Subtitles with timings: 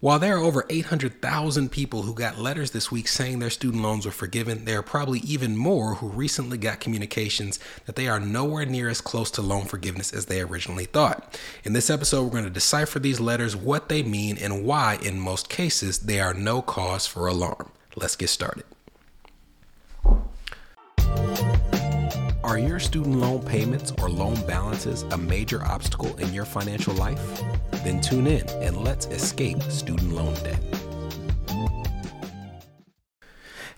[0.00, 4.06] While there are over 800,000 people who got letters this week saying their student loans
[4.06, 8.64] were forgiven, there are probably even more who recently got communications that they are nowhere
[8.64, 11.38] near as close to loan forgiveness as they originally thought.
[11.64, 15.20] In this episode, we're going to decipher these letters, what they mean, and why, in
[15.20, 17.70] most cases, they are no cause for alarm.
[17.94, 18.64] Let's get started.
[22.50, 27.40] Are your student loan payments or loan balances a major obstacle in your financial life?
[27.84, 30.79] Then tune in and let's escape student loan debt.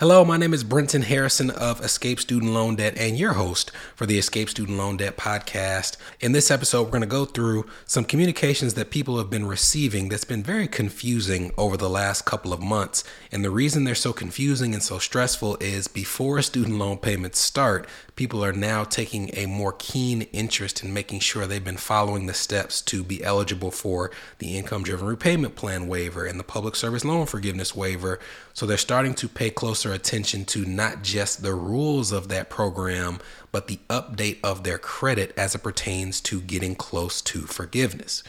[0.02, 4.04] Hello, my name is Brenton Harrison of Escape Student Loan Debt and your host for
[4.04, 5.96] the Escape Student Loan Debt podcast.
[6.18, 10.08] In this episode, we're going to go through some communications that people have been receiving
[10.08, 13.04] that's been very confusing over the last couple of months.
[13.30, 17.86] And the reason they're so confusing and so stressful is before student loan payments start,
[18.16, 22.34] people are now taking a more keen interest in making sure they've been following the
[22.34, 24.10] steps to be eligible for
[24.40, 28.18] the income driven repayment plan waiver and the public service loan forgiveness waiver.
[28.52, 33.18] So they're starting to pay closer attention to not just the rules of that program,
[33.50, 38.22] but the update of their credit as it pertains to getting close to forgiveness.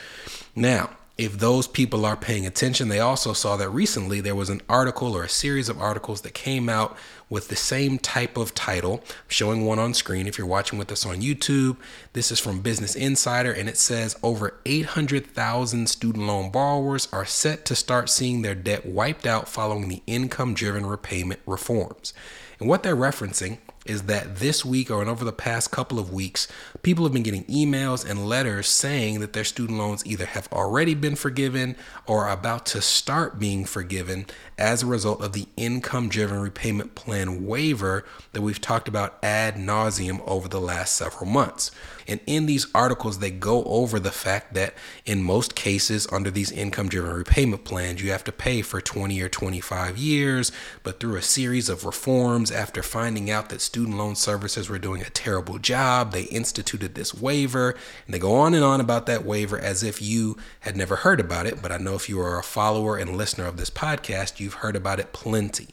[0.55, 4.61] Now, if those people are paying attention, they also saw that recently there was an
[4.67, 6.97] article or a series of articles that came out
[7.29, 8.99] with the same type of title.
[9.05, 11.77] I'm showing one on screen if you're watching with us on YouTube.
[12.13, 17.63] This is from Business Insider and it says over 800,000 student loan borrowers are set
[17.65, 22.13] to start seeing their debt wiped out following the income driven repayment reforms.
[22.59, 26.47] And what they're referencing is that this week or over the past couple of weeks,
[26.81, 30.95] people have been getting emails and letters saying that their student loans either have already
[30.95, 31.75] been forgiven
[32.07, 34.25] or are about to start being forgiven
[34.57, 39.55] as a result of the income driven repayment plan waiver that we've talked about ad
[39.55, 41.71] nauseum over the last several months.
[42.07, 44.73] And in these articles, they go over the fact that
[45.05, 49.21] in most cases, under these income driven repayment plans, you have to pay for 20
[49.21, 50.51] or 25 years.
[50.83, 55.01] But through a series of reforms, after finding out that student loan servicers were doing
[55.01, 57.75] a terrible job, they instituted this waiver.
[58.05, 61.19] And they go on and on about that waiver as if you had never heard
[61.19, 61.61] about it.
[61.61, 64.75] But I know if you are a follower and listener of this podcast, you've heard
[64.75, 65.69] about it plenty.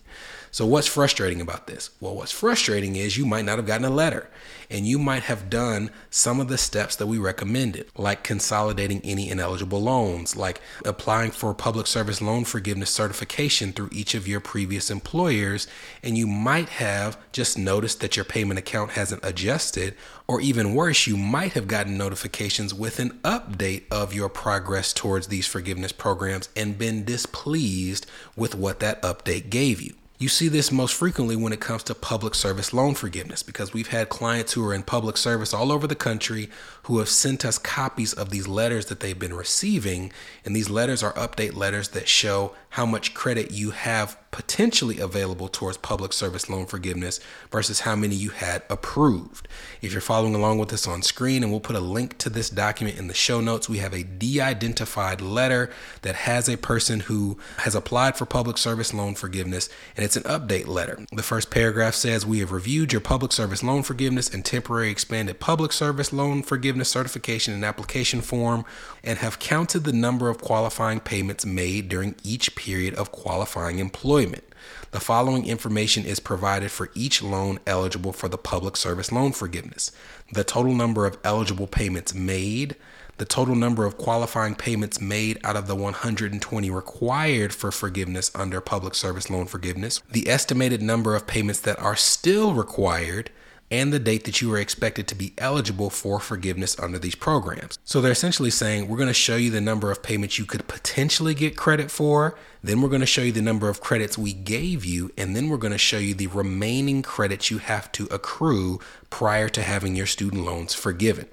[0.52, 1.90] So, what's frustrating about this?
[2.00, 4.28] Well, what's frustrating is you might not have gotten a letter
[4.68, 9.28] and you might have done some of the steps that we recommended, like consolidating any
[9.28, 14.90] ineligible loans, like applying for public service loan forgiveness certification through each of your previous
[14.90, 15.68] employers.
[16.02, 19.94] And you might have just noticed that your payment account hasn't adjusted,
[20.26, 25.26] or even worse, you might have gotten notifications with an update of your progress towards
[25.26, 28.06] these forgiveness programs and been displeased
[28.36, 29.94] with what that update gave you.
[30.20, 33.86] You see this most frequently when it comes to public service loan forgiveness because we've
[33.88, 36.50] had clients who are in public service all over the country
[36.90, 40.10] who have sent us copies of these letters that they've been receiving.
[40.44, 45.48] And these letters are update letters that show how much credit you have potentially available
[45.48, 47.18] towards public service loan forgiveness
[47.50, 49.48] versus how many you had approved.
[49.82, 52.48] If you're following along with us on screen, and we'll put a link to this
[52.48, 55.70] document in the show notes, we have a de identified letter
[56.02, 60.22] that has a person who has applied for public service loan forgiveness, and it's an
[60.22, 61.04] update letter.
[61.10, 65.40] The first paragraph says, We have reviewed your public service loan forgiveness and temporary expanded
[65.40, 68.64] public service loan forgiveness certification and application form
[69.02, 74.44] and have counted the number of qualifying payments made during each period of qualifying employment.
[74.90, 79.92] The following information is provided for each loan eligible for the public service loan forgiveness
[80.32, 82.76] the total number of eligible payments made,
[83.18, 88.60] the total number of qualifying payments made out of the 120 required for forgiveness under
[88.60, 93.30] public service loan forgiveness, the estimated number of payments that are still required,
[93.70, 97.78] and the date that you are expected to be eligible for forgiveness under these programs.
[97.84, 100.66] So they're essentially saying we're going to show you the number of payments you could
[100.66, 104.32] potentially get credit for, then we're going to show you the number of credits we
[104.32, 108.06] gave you, and then we're going to show you the remaining credits you have to
[108.06, 111.26] accrue prior to having your student loans forgiven.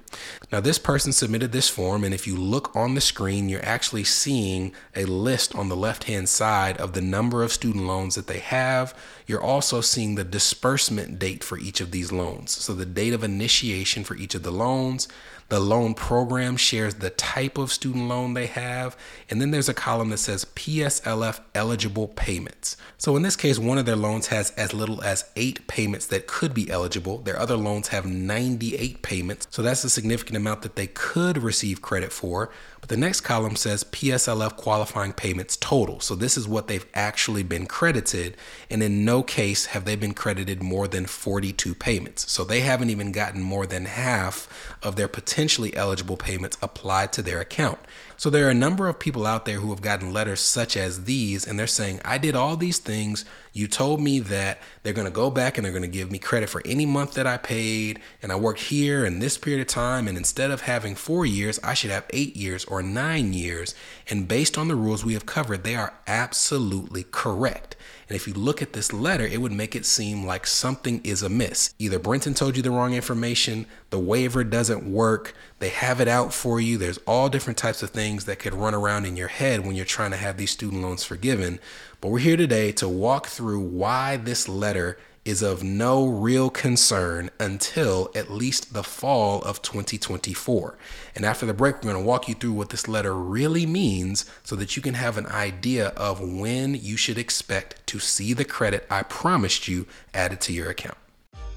[0.50, 4.04] Now, this person submitted this form, and if you look on the screen, you're actually
[4.04, 8.26] seeing a list on the left hand side of the number of student loans that
[8.26, 8.94] they have.
[9.28, 12.50] You're also seeing the disbursement date for each of these loans.
[12.50, 15.06] So, the date of initiation for each of the loans,
[15.48, 18.96] the loan program shares the type of student loan they have.
[19.30, 22.76] And then there's a column that says PSLF eligible payments.
[22.98, 26.26] So in this case, one of their loans has as little as eight payments that
[26.26, 27.18] could be eligible.
[27.18, 29.46] Their other loans have 98 payments.
[29.50, 32.50] So that's a significant amount that they could receive credit for.
[32.80, 36.00] But the next column says PSLF qualifying payments total.
[36.00, 38.36] So this is what they've actually been credited.
[38.70, 42.30] And in no case have they been credited more than 42 payments.
[42.30, 45.08] So they haven't even gotten more than half of their
[45.38, 47.78] potentially eligible payments applied to their account.
[48.16, 51.04] So there are a number of people out there who have gotten letters such as
[51.04, 53.24] these, and they're saying, I did all these things.
[53.52, 56.18] You told me that they're going to go back and they're going to give me
[56.18, 59.68] credit for any month that I paid, and I worked here in this period of
[59.68, 60.08] time.
[60.08, 63.76] And instead of having four years, I should have eight years or nine years.
[64.10, 67.76] And based on the rules we have covered, they are absolutely correct.
[68.08, 71.22] And if you look at this letter, it would make it seem like something is
[71.22, 71.74] amiss.
[71.78, 76.32] Either Brenton told you the wrong information, the waiver doesn't work, they have it out
[76.32, 76.78] for you.
[76.78, 79.84] There's all different types of things that could run around in your head when you're
[79.84, 81.60] trying to have these student loans forgiven.
[82.00, 87.28] But we're here today to walk through why this letter is of no real concern
[87.38, 90.78] until at least the fall of 2024.
[91.14, 94.24] And after the break, we're going to walk you through what this letter really means
[94.42, 98.46] so that you can have an idea of when you should expect to see the
[98.46, 100.96] credit I promised you added to your account.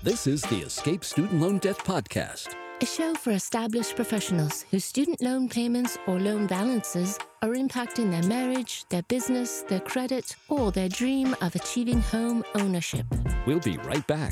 [0.03, 5.21] This is the Escape Student Loan Debt Podcast a show for established professionals whose student
[5.21, 10.89] loan payments or loan balances are impacting their marriage, their business, their credit, or their
[10.89, 13.05] dream of achieving home ownership.
[13.45, 14.31] We'll be right back.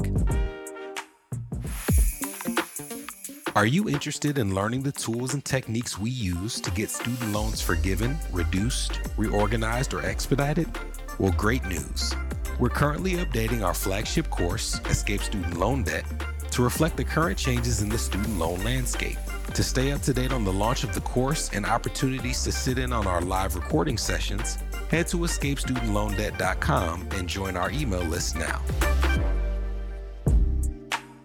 [3.55, 7.61] Are you interested in learning the tools and techniques we use to get student loans
[7.61, 10.67] forgiven, reduced, reorganized, or expedited?
[11.19, 12.15] Well, great news.
[12.59, 16.05] We're currently updating our flagship course, Escape Student Loan Debt
[16.59, 19.15] to reflect the current changes in the student loan landscape.
[19.53, 22.77] To stay up to date on the launch of the course and opportunities to sit
[22.77, 24.57] in on our live recording sessions,
[24.91, 28.61] head to escapestudentloandebt.com and join our email list now.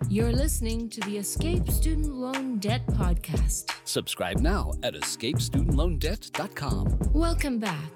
[0.08, 3.72] You're listening to the Escape Student Loan Debt Podcast.
[3.84, 7.12] Subscribe now at escapestudentloandebt.com.
[7.12, 7.90] Welcome back.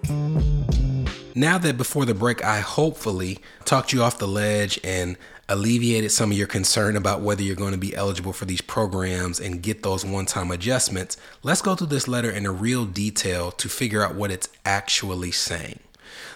[1.37, 5.17] Now that before the break, I hopefully talked you off the ledge and
[5.49, 9.41] alleviated some of your concern about whether you're going to be eligible for these programs
[9.41, 13.51] and get those one time adjustments, let's go through this letter in a real detail
[13.53, 15.79] to figure out what it's actually saying.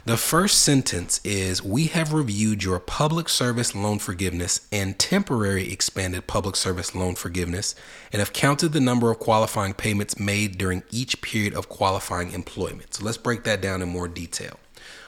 [0.05, 6.27] The first sentence is We have reviewed your public service loan forgiveness and temporary expanded
[6.27, 7.75] public service loan forgiveness
[8.13, 12.95] and have counted the number of qualifying payments made during each period of qualifying employment.
[12.95, 14.59] So let's break that down in more detail.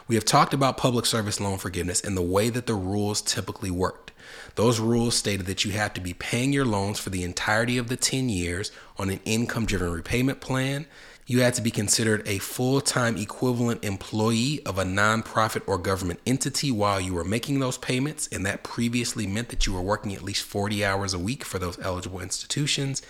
[0.06, 3.70] We have talked about public service loan forgiveness and the way that the rules typically
[3.70, 4.12] worked.
[4.54, 7.88] Those rules stated that you have to be paying your loans for the entirety of
[7.88, 10.86] the 10 years on an income driven repayment plan.
[11.26, 16.20] You had to be considered a full time equivalent employee of a nonprofit or government
[16.26, 20.14] entity while you were making those payments, and that previously meant that you were working
[20.14, 23.00] at least 40 hours a week for those eligible institutions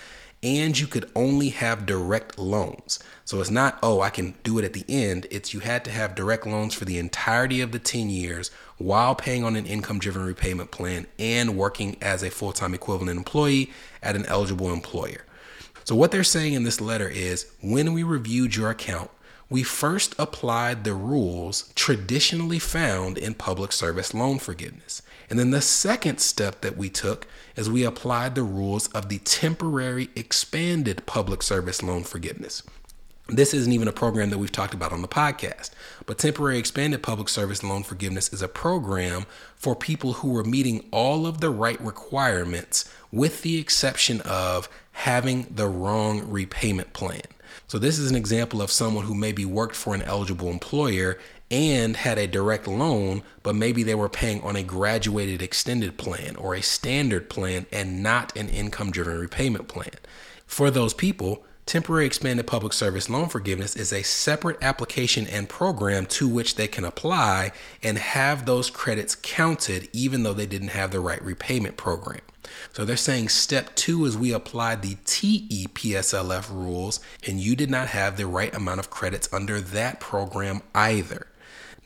[0.45, 2.99] and you could only have direct loans.
[3.25, 5.27] So it's not, oh, I can do it at the end.
[5.31, 9.15] It's you had to have direct loans for the entirety of the 10 years while
[9.15, 13.73] paying on an income driven repayment plan and working as a full time equivalent employee
[14.03, 15.25] at an eligible employer.
[15.85, 19.11] So, what they're saying in this letter is when we reviewed your account,
[19.49, 25.03] we first applied the rules traditionally found in public service loan forgiveness.
[25.31, 27.27] And then the second step that we took
[27.57, 32.63] is we applied the rules of the temporary expanded public service loan forgiveness.
[33.29, 35.71] This isn't even a program that we've talked about on the podcast,
[36.05, 39.25] but temporary expanded public service loan forgiveness is a program
[39.57, 45.47] for people who are meeting all of the right requirements with the exception of having
[45.51, 47.23] the wrong repayment plan.
[47.67, 51.19] So, this is an example of someone who maybe worked for an eligible employer
[51.51, 56.37] and had a direct loan, but maybe they were paying on a graduated extended plan
[56.37, 59.91] or a standard plan and not an income driven repayment plan.
[60.47, 66.05] For those people, Temporary Expanded Public Service Loan Forgiveness is a separate application and program
[66.07, 67.53] to which they can apply
[67.83, 72.21] and have those credits counted even though they didn't have the right repayment program.
[72.75, 77.89] So they're saying step two is we applied the TEPSLF rules and you did not
[77.89, 81.27] have the right amount of credits under that program either.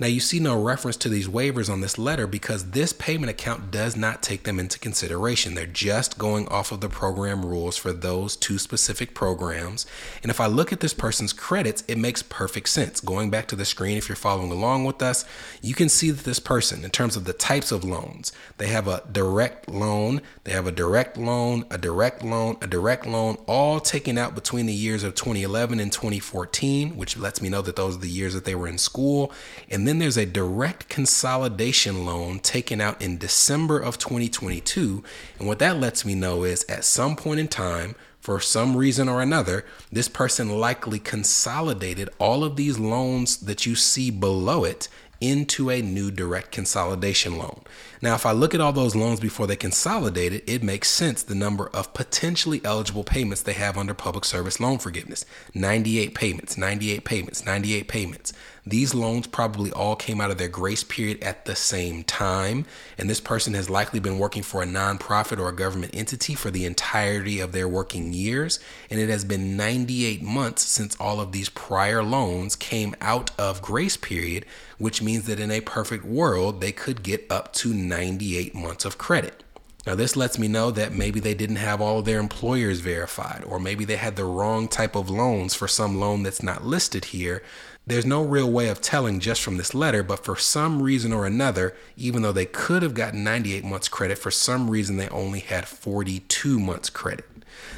[0.01, 3.73] Now, you see no reference to these waivers on this letter because this payment account
[3.73, 5.55] does not take them into consideration.
[5.55, 9.87] They're just going off of the program rules for those two specific programs.
[10.23, 13.01] And if I look at this person's credits, it makes perfect sense.
[13.01, 15.25] Going back to the screen, if you're following along with us,
[15.63, 18.87] you can see that this person, in terms of the types of loans, they have
[18.87, 23.81] a direct loan, they have a direct loan, a direct loan, a direct loan, all
[23.81, 27.97] taken out between the years of 2011 and 2014, which lets me know that those
[27.97, 29.33] are the years that they were in school.
[29.69, 35.03] And then there's a direct consolidation loan taken out in December of 2022.
[35.39, 39.09] And what that lets me know is at some point in time, for some reason
[39.09, 44.89] or another, this person likely consolidated all of these loans that you see below it
[45.21, 47.63] into a new direct consolidation loan.
[48.01, 51.35] Now, if I look at all those loans before they consolidated, it makes sense the
[51.35, 57.05] number of potentially eligible payments they have under public service loan forgiveness 98 payments, 98
[57.05, 58.33] payments, 98 payments.
[58.69, 62.67] These loans probably all came out of their grace period at the same time,
[62.99, 66.51] and this person has likely been working for a nonprofit or a government entity for
[66.51, 68.61] the entirety of their working years,
[68.91, 73.63] and it has been 98 months since all of these prior loans came out of
[73.63, 74.45] grace period,
[74.77, 78.99] which means that in a perfect world, they could get up to 98 months of
[78.99, 79.45] credit.
[79.87, 83.59] Now, this lets me know that maybe they didn't have all their employers verified, or
[83.59, 87.43] maybe they had the wrong type of loans for some loan that's not listed here.
[87.87, 91.25] There's no real way of telling just from this letter, but for some reason or
[91.25, 95.41] another, even though they could have gotten 98 months credit, for some reason they only
[95.41, 97.25] had 42 months credit.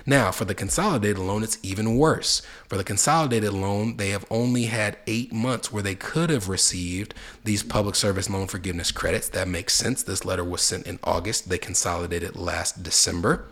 [0.06, 2.42] Now, for the consolidated loan, it's even worse.
[2.68, 7.14] For the consolidated loan, they have only had eight months where they could have received
[7.44, 9.28] these public service loan forgiveness credits.
[9.28, 10.02] That makes sense.
[10.02, 11.48] This letter was sent in August.
[11.48, 13.46] They consolidated last December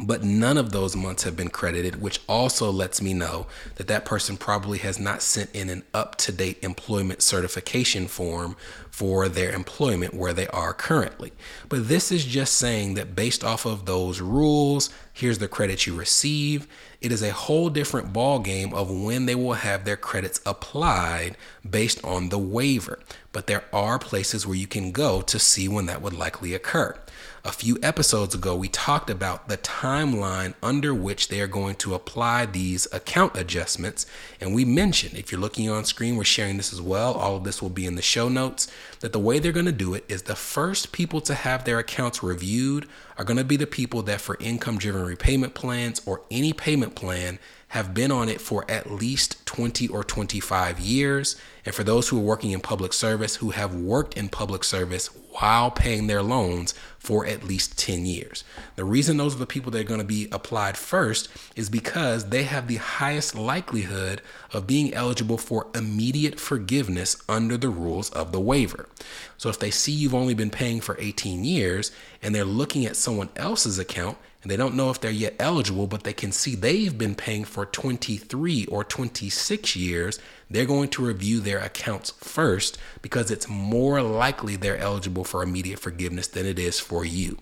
[0.00, 3.46] but none of those months have been credited, which also lets me know
[3.76, 8.56] that that person probably has not sent in an up to date employment certification form
[8.90, 11.32] for their employment where they are currently.
[11.68, 15.94] But this is just saying that based off of those rules, here's the credit you
[15.94, 16.68] receive.
[17.00, 21.36] It is a whole different ball game of when they will have their credits applied
[21.68, 22.98] based on the waiver.
[23.30, 26.98] But there are places where you can go to see when that would likely occur.
[27.44, 31.94] A few episodes ago, we talked about the timeline under which they are going to
[31.94, 34.06] apply these account adjustments.
[34.40, 37.14] And we mentioned, if you're looking on screen, we're sharing this as well.
[37.14, 38.66] All of this will be in the show notes.
[39.00, 41.78] That the way they're going to do it is the first people to have their
[41.78, 46.22] accounts reviewed are going to be the people that, for income driven repayment plans or
[46.30, 51.36] any payment plan, have been on it for at least 20 or 25 years.
[51.66, 55.10] And for those who are working in public service, who have worked in public service
[55.32, 58.42] while paying their loans for at least 10 years.
[58.76, 62.30] The reason those are the people that are going to be applied first is because
[62.30, 68.32] they have the highest likelihood of being eligible for immediate forgiveness under the rules of
[68.32, 68.88] the waiver.
[69.36, 71.92] So if they see you've only been paying for 18 years
[72.22, 75.86] and they're looking at someone else's account and they don't know if they're yet eligible,
[75.86, 80.18] but they can see they've been paying for 23 or 26 years,
[80.48, 85.80] they're going to review their accounts first because it's more likely they're eligible for immediate
[85.80, 87.38] forgiveness than it is for you.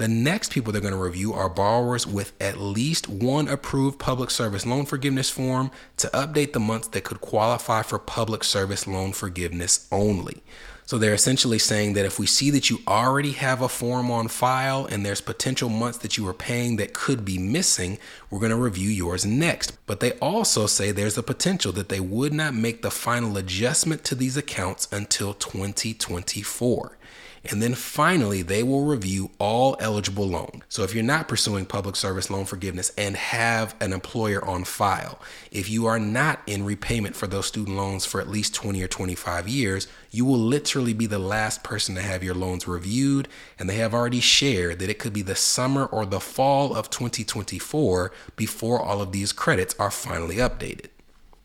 [0.00, 4.30] The next people they're going to review are borrowers with at least one approved public
[4.30, 9.12] service loan forgiveness form to update the months that could qualify for public service loan
[9.12, 10.42] forgiveness only.
[10.90, 14.26] So they're essentially saying that if we see that you already have a form on
[14.26, 17.96] file and there's potential months that you are paying that could be missing,
[18.28, 19.78] we're going to review yours next.
[19.86, 24.02] But they also say there's a potential that they would not make the final adjustment
[24.02, 26.98] to these accounts until 2024.
[27.44, 30.62] And then finally, they will review all eligible loans.
[30.68, 35.18] So if you're not pursuing public service loan forgiveness and have an employer on file,
[35.50, 38.88] if you are not in repayment for those student loans for at least 20 or
[38.88, 43.26] 25 years, you will literally be the last person to have your loans reviewed.
[43.58, 46.90] And they have already shared that it could be the summer or the fall of
[46.90, 50.88] 2024 before all of these credits are finally updated.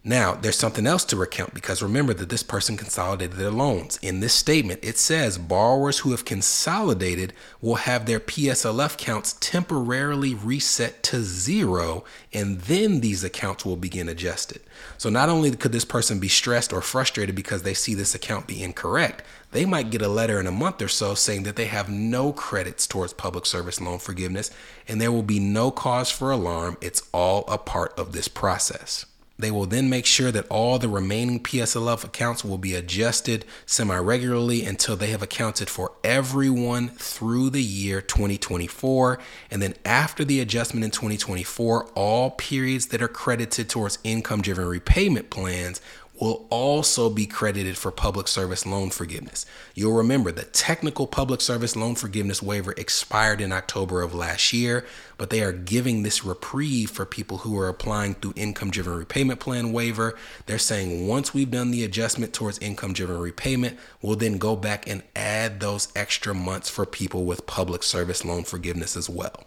[0.08, 3.98] Now, there's something else to recount because remember that this person consolidated their loans.
[4.04, 10.36] In this statement, it says borrowers who have consolidated will have their PSLF counts temporarily
[10.36, 14.62] reset to zero, and then these accounts will begin adjusted.
[15.00, 18.46] So, not only could this person be stressed or frustrated because they see this account
[18.46, 21.66] be incorrect, they might get a letter in a month or so saying that they
[21.66, 24.52] have no credits towards public service loan forgiveness,
[24.88, 26.78] and there will be no cause for alarm.
[26.80, 29.08] It's all a part of this process.
[29.38, 33.98] They will then make sure that all the remaining PSLF accounts will be adjusted semi
[33.98, 39.20] regularly until they have accounted for everyone through the year 2024.
[39.52, 44.68] And then after the adjustment in 2024, all periods that are credited towards income driven
[44.68, 45.82] repayment plans
[46.20, 49.46] will also be credited for public service loan forgiveness.
[49.74, 54.86] You'll remember the technical public service loan forgiveness waiver expired in October of last year,
[55.18, 59.40] but they are giving this reprieve for people who are applying through income driven repayment
[59.40, 60.16] plan waiver.
[60.46, 64.88] They're saying once we've done the adjustment towards income driven repayment, we'll then go back
[64.88, 69.44] and add those extra months for people with public service loan forgiveness as well.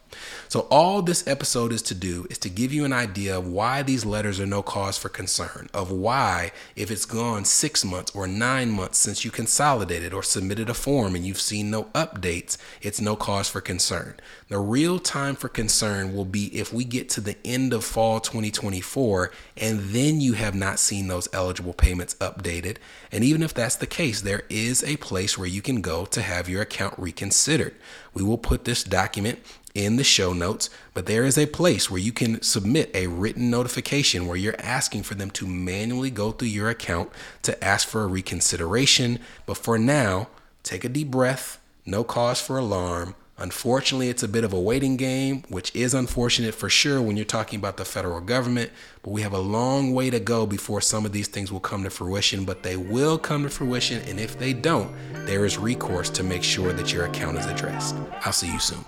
[0.49, 3.83] So, all this episode is to do is to give you an idea of why
[3.83, 8.27] these letters are no cause for concern, of why If it's gone six months or
[8.27, 13.01] nine months since you consolidated or submitted a form and you've seen no updates, it's
[13.01, 14.15] no cause for concern.
[14.49, 18.19] The real time for concern will be if we get to the end of fall
[18.19, 22.78] 2024 and then you have not seen those eligible payments updated.
[23.12, 26.23] And even if that's the case, there is a place where you can go to
[26.23, 27.75] have your account reconsidered.
[28.14, 29.40] We will put this document
[29.75, 33.50] in the show notes, but there is a place where you can submit a written
[33.50, 37.11] notification where you're asking for them to manually go through your account
[37.43, 39.19] to ask for a reconsideration.
[39.45, 40.28] But for now,
[40.62, 43.14] take a deep breath, no cause for alarm.
[43.38, 47.25] Unfortunately, it's a bit of a waiting game, which is unfortunate for sure when you're
[47.25, 48.71] talking about the federal government.
[49.02, 51.85] But we have a long way to go before some of these things will come
[51.85, 54.02] to fruition, but they will come to fruition.
[54.09, 54.92] And if they don't,
[55.25, 57.95] there is recourse to make sure that your account is addressed.
[58.25, 58.85] I'll see you soon.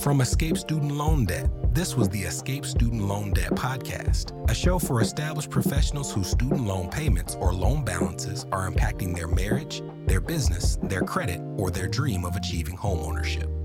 [0.00, 4.78] From Escape Student Loan Debt, this was the Escape Student Loan Debt Podcast, a show
[4.78, 10.20] for established professionals whose student loan payments or loan balances are impacting their marriage, their
[10.20, 13.57] business, their credit, or their dream of achieving homeownership.